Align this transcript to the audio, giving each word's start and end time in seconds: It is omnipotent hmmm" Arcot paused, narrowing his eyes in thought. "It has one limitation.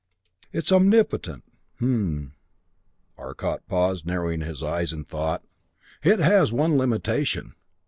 It 0.51 0.63
is 0.65 0.71
omnipotent 0.71 1.43
hmmm" 1.77 2.29
Arcot 3.19 3.67
paused, 3.67 4.03
narrowing 4.03 4.41
his 4.41 4.63
eyes 4.63 4.91
in 4.91 5.03
thought. 5.05 5.43
"It 6.01 6.17
has 6.17 6.51
one 6.51 6.75
limitation. 6.75 7.53